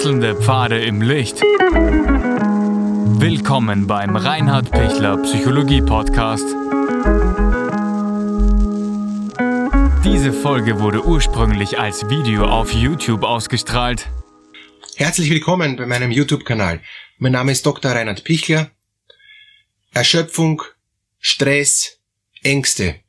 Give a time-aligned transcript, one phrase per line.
[0.00, 1.42] Wechselnde Pfade im Licht.
[3.20, 6.46] Willkommen beim Reinhard Pichler Psychologie Podcast.
[10.02, 14.08] Diese Folge wurde ursprünglich als Video auf YouTube ausgestrahlt.
[14.96, 16.80] Herzlich willkommen bei meinem YouTube-Kanal.
[17.18, 17.90] Mein Name ist Dr.
[17.90, 18.70] Reinhard Pichler.
[19.92, 20.62] Erschöpfung,
[21.18, 21.98] Stress,
[22.42, 23.00] Ängste.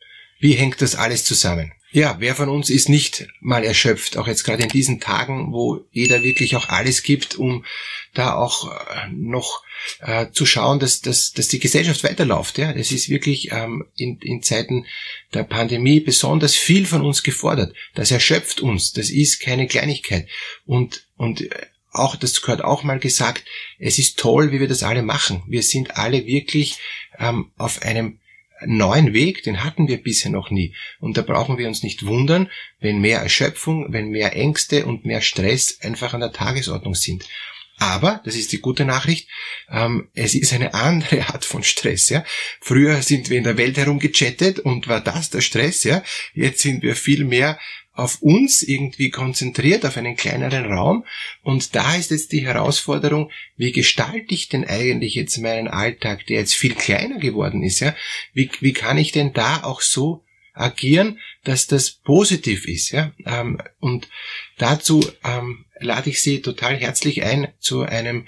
[0.41, 1.71] Wie hängt das alles zusammen?
[1.93, 5.85] Ja, wer von uns ist nicht mal erschöpft, auch jetzt gerade in diesen Tagen, wo
[5.91, 7.65] jeder wirklich auch alles gibt, um
[8.13, 9.63] da auch äh, noch
[9.99, 12.57] äh, zu schauen, dass, dass, dass die Gesellschaft weiterläuft.
[12.57, 14.85] Ja, es ist wirklich ähm, in, in Zeiten
[15.33, 17.75] der Pandemie besonders viel von uns gefordert.
[17.93, 18.93] Das erschöpft uns.
[18.93, 20.29] Das ist keine Kleinigkeit.
[20.65, 21.49] Und und äh,
[21.91, 23.43] auch, das gehört auch mal gesagt,
[23.77, 25.43] es ist toll, wie wir das alle machen.
[25.47, 26.77] Wir sind alle wirklich
[27.19, 28.20] ähm, auf einem
[28.65, 30.73] neuen Weg, den hatten wir bisher noch nie.
[30.99, 35.21] Und da brauchen wir uns nicht wundern, wenn mehr Erschöpfung, wenn mehr Ängste und mehr
[35.21, 37.25] Stress einfach an der Tagesordnung sind.
[37.77, 39.27] Aber, das ist die gute Nachricht,
[39.69, 42.09] ähm, es ist eine andere Art von Stress.
[42.09, 42.23] Ja?
[42.59, 45.83] Früher sind wir in der Welt herumgechattet und war das der Stress.
[45.83, 46.03] Ja?
[46.33, 47.59] Jetzt sind wir viel mehr
[47.93, 51.05] auf uns irgendwie konzentriert, auf einen kleineren Raum.
[51.43, 56.39] Und da ist jetzt die Herausforderung, wie gestalte ich denn eigentlich jetzt meinen Alltag, der
[56.39, 57.95] jetzt viel kleiner geworden ist, ja?
[58.33, 63.11] Wie, wie kann ich denn da auch so agieren, dass das positiv ist, ja?
[63.25, 64.07] Ähm, und
[64.57, 68.27] dazu ähm, lade ich Sie total herzlich ein zu einem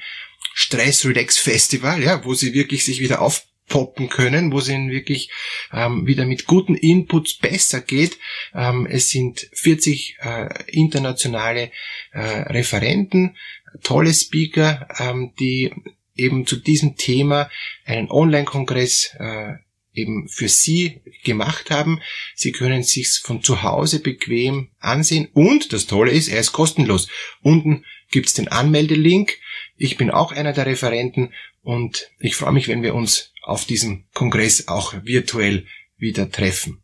[0.54, 4.92] Stress Relax Festival, ja, wo Sie wirklich sich wieder auf poppen können, wo es ihnen
[4.92, 5.32] wirklich
[5.72, 8.20] ähm, wieder mit guten Inputs besser geht.
[8.54, 11.72] Ähm, es sind 40 äh, internationale
[12.12, 13.36] äh, Referenten,
[13.82, 15.72] tolle Speaker, ähm, die
[16.16, 17.50] eben zu diesem Thema
[17.86, 19.54] einen Online-Kongress äh,
[19.94, 22.02] eben für Sie gemacht haben.
[22.36, 27.08] Sie können sich's von zu Hause bequem ansehen und das Tolle ist, er ist kostenlos.
[27.42, 29.38] Unten gibt's den Anmeldelink.
[29.78, 34.06] Ich bin auch einer der Referenten und ich freue mich, wenn wir uns auf diesem
[34.14, 36.84] Kongress auch virtuell wieder treffen.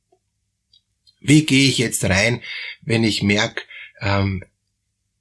[1.19, 2.41] Wie gehe ich jetzt rein,
[2.81, 3.63] wenn ich merke,
[4.01, 4.43] ähm,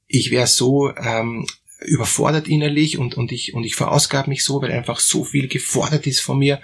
[0.06, 1.46] ich wäre so ähm,
[1.80, 6.06] überfordert innerlich und, und ich, und ich verausgabe mich so, weil einfach so viel gefordert
[6.06, 6.60] ist von mir,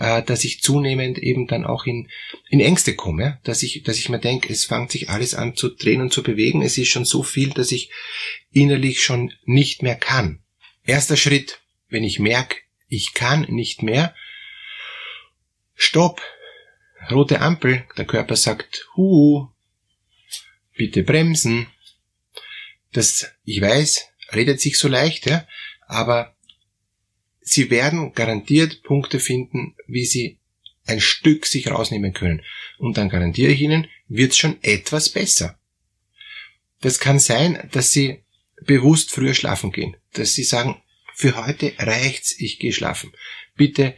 [0.00, 2.08] äh, dass ich zunehmend eben dann auch in,
[2.48, 5.68] in Ängste komme, dass ich, dass ich mir denke, es fängt sich alles an zu
[5.68, 7.90] drehen und zu bewegen, es ist schon so viel, dass ich
[8.50, 10.40] innerlich schon nicht mehr kann.
[10.84, 12.56] Erster Schritt, wenn ich merke,
[12.88, 14.14] ich kann nicht mehr.
[15.74, 16.20] Stopp.
[17.10, 17.86] Rote Ampel.
[17.96, 19.48] Der Körper sagt, hu,
[20.74, 21.68] bitte bremsen.
[22.92, 25.46] Das, ich weiß, redet sich so leicht, ja,
[25.86, 26.34] aber
[27.40, 30.38] Sie werden garantiert Punkte finden, wie Sie
[30.84, 32.42] ein Stück sich rausnehmen können.
[32.78, 35.58] Und dann garantiere ich Ihnen, wird es schon etwas besser.
[36.80, 38.22] Das kann sein, dass Sie
[38.62, 40.80] bewusst früher schlafen gehen, dass Sie sagen,
[41.14, 43.12] für heute reicht's, ich gehe schlafen.
[43.56, 43.96] Bitte,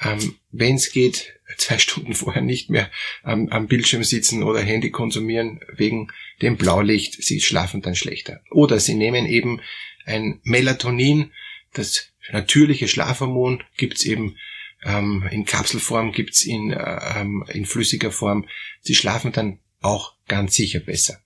[0.00, 2.90] ähm, wenn es geht, zwei Stunden vorher nicht mehr
[3.24, 6.08] ähm, am Bildschirm sitzen oder Handy konsumieren wegen
[6.42, 7.22] dem Blaulicht.
[7.22, 8.40] Sie schlafen dann schlechter.
[8.50, 9.60] Oder Sie nehmen eben
[10.04, 11.32] ein Melatonin,
[11.72, 14.36] das natürliche Schlafhormon gibt's eben
[14.84, 18.46] ähm, in Kapselform, gibt's in, äh, ähm, in flüssiger Form.
[18.80, 21.20] Sie schlafen dann auch ganz sicher besser.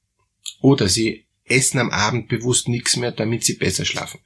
[0.60, 4.20] Oder Sie essen am Abend bewusst nichts mehr, damit sie besser schlafen.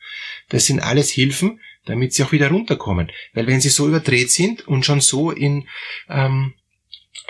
[0.50, 3.11] Das sind alles Hilfen, damit sie auch wieder runterkommen.
[3.33, 5.69] Weil wenn sie so überdreht sind und schon so in,
[6.09, 6.55] ähm,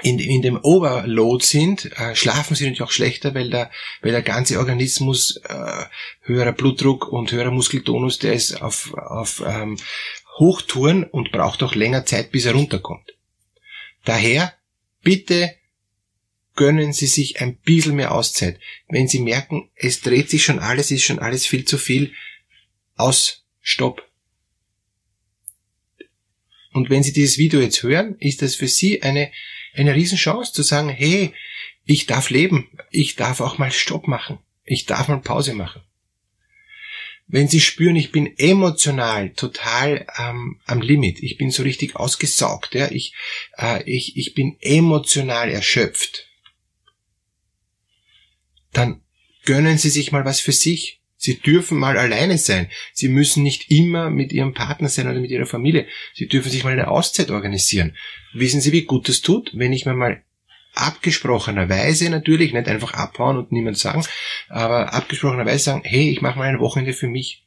[0.03, 3.71] in, in dem Overload sind, äh, schlafen sie natürlich auch schlechter, weil der,
[4.03, 5.85] weil der ganze Organismus äh,
[6.23, 9.77] höherer Blutdruck und höherer Muskeltonus, der ist auf, auf ähm,
[10.39, 13.15] Hochtouren und braucht auch länger Zeit, bis er runterkommt.
[14.05, 14.53] Daher
[15.03, 15.55] bitte
[16.57, 18.61] gönnen Sie sich ein bisschen mehr Auszeit.
[18.89, 22.13] Wenn Sie merken, es dreht sich schon alles, ist schon alles viel zu viel,
[22.97, 24.09] aus, stopp.
[26.75, 29.31] Und wenn Sie dieses Video jetzt hören, ist das für Sie eine,
[29.75, 31.33] eine Riesenchance zu sagen, hey,
[31.85, 35.83] ich darf leben, ich darf auch mal Stopp machen, ich darf mal Pause machen.
[37.29, 42.75] Wenn Sie spüren, ich bin emotional total ähm, am Limit, ich bin so richtig ausgesaugt,
[42.75, 43.15] ja, ich,
[43.57, 46.27] äh, ich, ich bin emotional erschöpft,
[48.73, 49.01] dann
[49.45, 51.01] gönnen Sie sich mal was für sich.
[51.25, 52.69] Sie dürfen mal alleine sein.
[52.93, 55.87] Sie müssen nicht immer mit Ihrem Partner sein oder mit Ihrer Familie.
[56.13, 57.97] Sie dürfen sich mal eine Auszeit organisieren.
[58.35, 60.23] Wissen Sie, wie gut es tut, wenn ich mir mal
[60.75, 64.05] abgesprochenerweise natürlich, nicht einfach abhauen und niemand sagen,
[64.49, 67.45] aber abgesprochenerweise sagen, hey, ich mache mal ein Wochenende für mich.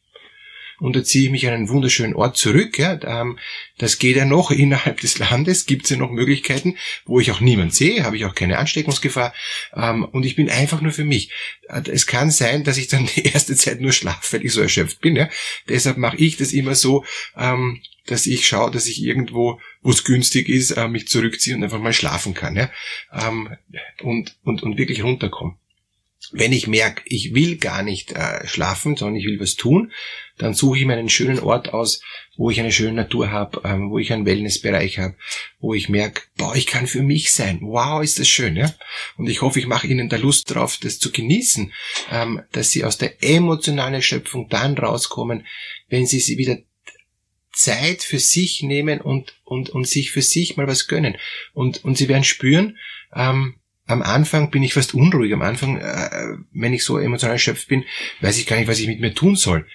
[0.79, 2.77] Und da ziehe ich mich an einen wunderschönen Ort zurück.
[2.77, 3.39] Ja, ähm,
[3.77, 7.39] das geht ja noch innerhalb des Landes, gibt es ja noch Möglichkeiten, wo ich auch
[7.39, 9.33] niemand sehe, habe ich auch keine Ansteckungsgefahr
[9.75, 11.31] ähm, und ich bin einfach nur für mich.
[11.69, 14.61] Äh, es kann sein, dass ich dann die erste Zeit nur schlafe, weil ich so
[14.61, 15.15] erschöpft bin.
[15.15, 15.29] Ja?
[15.67, 20.03] Deshalb mache ich das immer so, ähm, dass ich schaue, dass ich irgendwo, wo es
[20.03, 22.55] günstig ist, äh, mich zurückziehe und einfach mal schlafen kann.
[22.55, 22.69] Ja?
[24.01, 25.57] Und, und, und wirklich runterkomme.
[26.31, 29.91] Wenn ich merke, ich will gar nicht äh, schlafen, sondern ich will was tun,
[30.37, 32.01] dann suche ich mir einen schönen Ort aus,
[32.37, 35.15] wo ich eine schöne Natur habe, ähm, wo ich einen Wellnessbereich habe,
[35.59, 37.59] wo ich merke, boah, ich kann für mich sein.
[37.61, 38.73] Wow, ist das schön, ja?
[39.17, 41.73] Und ich hoffe, ich mache Ihnen da Lust drauf, das zu genießen,
[42.11, 45.45] ähm, dass Sie aus der emotionalen Erschöpfung dann rauskommen,
[45.89, 46.57] wenn Sie sie wieder
[47.51, 51.17] Zeit für sich nehmen und, und, und sich für sich mal was gönnen.
[51.53, 52.77] Und, und Sie werden spüren,
[53.15, 53.55] ähm,
[53.87, 55.33] am Anfang bin ich fast unruhig.
[55.33, 57.85] Am Anfang, äh, wenn ich so emotional erschöpft bin,
[58.21, 59.65] weiß ich gar nicht, was ich mit mir tun soll.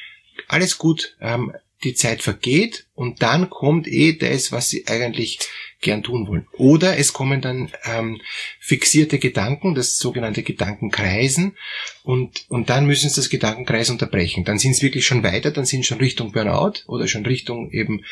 [0.48, 1.52] Alles gut, ähm,
[1.84, 5.38] die Zeit vergeht und dann kommt eh das, was sie eigentlich
[5.80, 6.46] gern tun wollen.
[6.52, 8.20] Oder es kommen dann ähm,
[8.60, 11.56] fixierte Gedanken, das sogenannte Gedankenkreisen,
[12.04, 14.44] und, und dann müssen sie das Gedankenkreis unterbrechen.
[14.44, 17.70] Dann sind sie wirklich schon weiter, dann sind sie schon Richtung Burnout oder schon Richtung
[17.72, 18.04] eben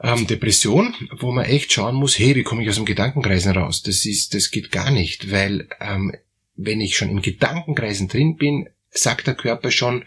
[0.00, 3.82] ähm, Depression, wo man echt schauen muss, hey, wie komme ich aus dem Gedankenkreisen raus?
[3.82, 6.14] Das ist, das geht gar nicht, weil ähm,
[6.54, 10.04] wenn ich schon im Gedankenkreisen drin bin, sagt der Körper schon,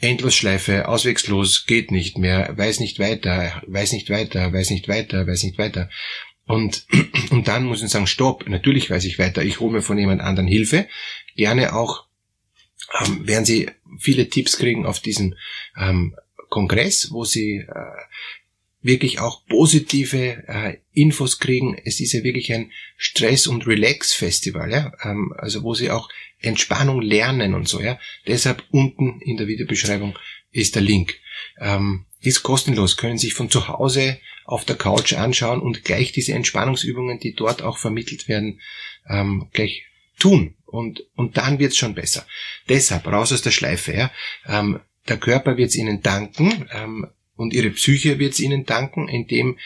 [0.00, 5.42] Endlosschleife, auswegslos, geht nicht mehr, weiß nicht weiter, weiß nicht weiter, weiß nicht weiter, weiß
[5.42, 5.90] nicht weiter.
[6.46, 6.86] Und,
[7.30, 10.20] und dann muss ich sagen, stopp, natürlich weiß ich weiter, ich hole mir von jemand
[10.20, 10.86] anderen Hilfe.
[11.36, 12.06] Gerne auch
[13.00, 15.34] ähm, werden Sie viele Tipps kriegen auf diesem
[15.76, 16.14] ähm,
[16.48, 18.02] Kongress, wo Sie äh,
[18.80, 21.76] wirklich auch positive äh, Infos kriegen.
[21.84, 26.08] Es ist ja wirklich ein Stress- und Relax-Festival, ja, ähm, also wo sie auch
[26.40, 27.98] Entspannung lernen und so, ja.
[28.26, 30.16] Deshalb unten in der Videobeschreibung
[30.52, 31.18] ist der Link.
[31.60, 36.32] Ähm, ist kostenlos, können sich von zu Hause auf der Couch anschauen und gleich diese
[36.32, 38.60] Entspannungsübungen, die dort auch vermittelt werden,
[39.08, 39.84] ähm, gleich
[40.18, 40.54] tun.
[40.64, 42.26] Und, und dann wird's schon besser.
[42.68, 43.92] Deshalb raus aus der Schleife.
[43.92, 44.10] Ja.
[44.46, 46.68] Ähm, der Körper wird's Ihnen danken.
[46.72, 47.06] Ähm,
[47.38, 49.58] und ihre Psyche wird es ihnen danken, indem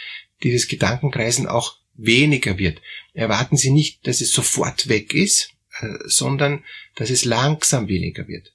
[0.43, 2.83] dieses Gedankenkreisen auch weniger wird.
[3.15, 6.65] Erwarten Sie nicht, dass es sofort weg ist, äh, sondern
[6.97, 8.53] dass es langsam weniger wird.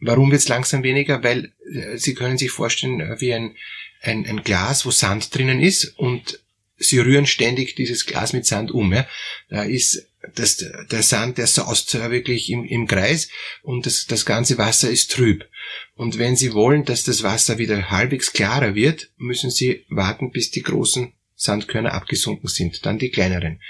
[0.00, 1.22] Warum wird es langsam weniger?
[1.22, 3.56] Weil äh, Sie können sich vorstellen, äh, wie ein,
[4.02, 6.40] ein, ein Glas, wo Sand drinnen ist und
[6.76, 8.92] Sie rühren ständig dieses Glas mit Sand um.
[8.92, 9.08] Ja?
[9.48, 13.28] Da ist das, der Sand, der saust wirklich im, im Kreis
[13.62, 15.48] und das, das ganze Wasser ist trüb.
[15.94, 20.50] Und wenn Sie wollen, dass das Wasser wieder halbwegs klarer wird, müssen Sie warten, bis
[20.50, 23.60] die großen Sandkörner abgesunken sind, dann die kleineren.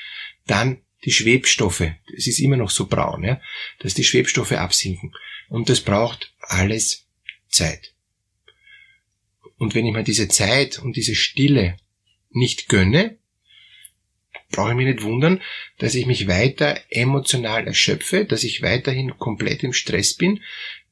[0.46, 1.84] Dann die Schwebstoffe,
[2.16, 3.40] es ist immer noch so braun, ja,
[3.80, 5.12] dass die Schwebstoffe absinken.
[5.48, 7.06] Und das braucht alles
[7.48, 7.94] Zeit.
[9.58, 11.76] Und wenn ich mir diese Zeit und diese Stille
[12.30, 13.18] nicht gönne,
[14.54, 15.40] brauche ich mich nicht wundern,
[15.78, 20.42] dass ich mich weiter emotional erschöpfe, dass ich weiterhin komplett im Stress bin,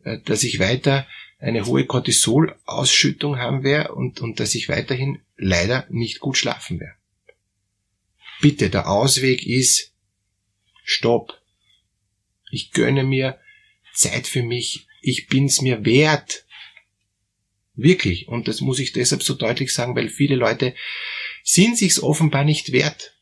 [0.05, 1.07] äh, dass ich weiter
[1.39, 6.97] eine hohe Cortisolausschüttung haben werde und, und dass ich weiterhin leider nicht gut schlafen werde.
[8.41, 9.93] Bitte, der Ausweg ist
[10.85, 11.41] Stopp.
[12.51, 13.39] Ich gönne mir
[13.95, 14.87] Zeit für mich.
[15.01, 16.45] Ich bin's mir wert.
[17.75, 18.29] Wirklich.
[18.29, 20.75] Und das muss ich deshalb so deutlich sagen, weil viele Leute
[21.43, 23.15] sind sich's offenbar nicht wert.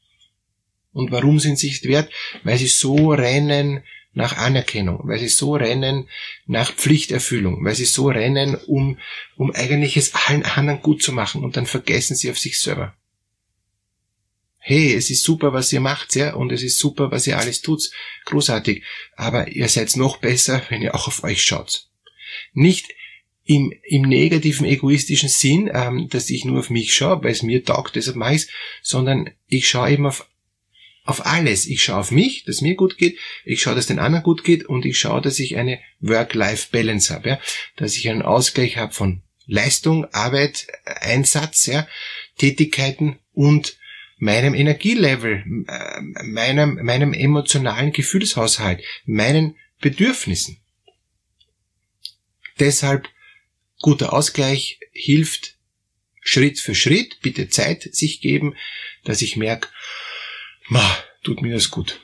[0.92, 2.10] Und warum sind sie nicht wert?
[2.42, 6.08] Weil sie so rennen nach Anerkennung, weil sie so rennen
[6.46, 8.98] nach Pflichterfüllung, weil sie so rennen, um,
[9.36, 12.94] um eigentlich es allen anderen gut zu machen und dann vergessen sie auf sich selber.
[14.58, 17.62] Hey, es ist super, was ihr macht, ja, und es ist super, was ihr alles
[17.62, 17.90] tut,
[18.26, 18.82] großartig,
[19.16, 21.88] aber ihr seid noch besser, wenn ihr auch auf euch schaut.
[22.52, 22.88] Nicht
[23.44, 27.64] im, im negativen, egoistischen Sinn, ähm, dass ich nur auf mich schaue, weil es mir
[27.64, 28.48] taugt, deshalb mache ich
[28.82, 30.28] sondern ich schaue eben auf
[31.10, 31.66] auf alles.
[31.66, 34.64] Ich schaue auf mich, dass mir gut geht, ich schaue, dass den anderen gut geht
[34.64, 37.40] und ich schaue, dass ich eine Work-Life-Balance habe, ja?
[37.76, 41.86] dass ich einen Ausgleich habe von Leistung, Arbeit, Einsatz, ja?
[42.38, 43.76] Tätigkeiten und
[44.18, 50.58] meinem Energielevel, äh, meinem, meinem emotionalen Gefühlshaushalt, meinen Bedürfnissen.
[52.58, 53.08] Deshalb
[53.80, 55.56] guter Ausgleich hilft
[56.20, 58.54] Schritt für Schritt, bitte Zeit sich geben,
[59.04, 59.68] dass ich merke,
[60.70, 62.00] Ma, tut mir das gut.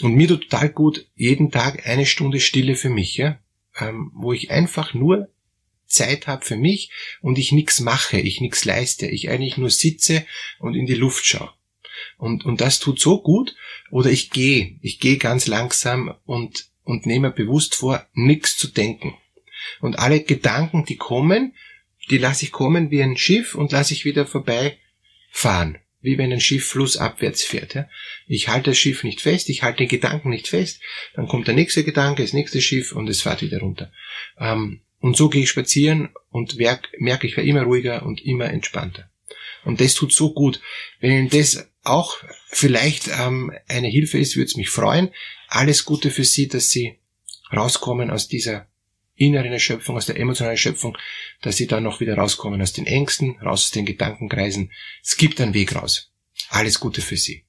[0.00, 3.38] Und mir tut total gut, jeden Tag eine Stunde Stille für mich, ja,
[3.78, 5.28] ähm, wo ich einfach nur
[5.86, 6.90] Zeit habe für mich
[7.20, 10.24] und ich nichts mache, ich nichts leiste, ich eigentlich nur sitze
[10.58, 11.52] und in die Luft schaue.
[12.16, 13.54] Und, und das tut so gut.
[13.90, 19.14] Oder ich gehe, ich gehe ganz langsam und, und nehme bewusst vor, nichts zu denken.
[19.80, 21.54] Und alle Gedanken, die kommen,
[22.08, 25.78] die lasse ich kommen wie ein Schiff und lasse ich wieder vorbeifahren.
[26.00, 27.74] Wie wenn ein Schiff flussabwärts fährt.
[27.74, 27.88] Ja?
[28.26, 30.80] Ich halte das Schiff nicht fest, ich halte den Gedanken nicht fest,
[31.14, 33.90] dann kommt der nächste Gedanke, das nächste Schiff und es fährt wieder runter.
[34.38, 39.10] Ähm, und so gehe ich spazieren und merke, ich werde immer ruhiger und immer entspannter.
[39.64, 40.60] Und das tut so gut.
[41.00, 42.16] Wenn Ihnen das auch
[42.48, 45.10] vielleicht ähm, eine Hilfe ist, würde es mich freuen.
[45.48, 46.98] Alles Gute für Sie, dass Sie
[47.52, 48.68] rauskommen aus dieser
[49.16, 50.96] inneren Erschöpfung, aus der emotionalen Erschöpfung,
[51.42, 54.70] dass Sie dann noch wieder rauskommen aus den Ängsten, raus aus den Gedankenkreisen.
[55.02, 56.12] Es gibt einen Weg raus.
[56.50, 57.44] Alles Gute für Sie.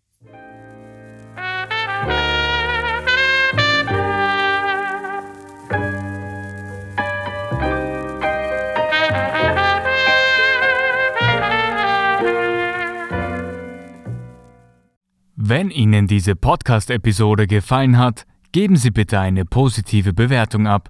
[15.50, 20.89] Wenn Ihnen diese Podcast-Episode gefallen hat, geben Sie bitte eine positive Bewertung ab.